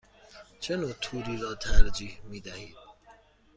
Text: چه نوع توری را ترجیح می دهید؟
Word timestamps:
چه 0.59 0.77
نوع 0.77 0.91
توری 1.01 1.37
را 1.37 1.55
ترجیح 1.55 2.21
می 2.23 2.39
دهید؟ 2.41 2.75